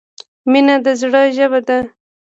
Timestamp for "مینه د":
0.51-0.87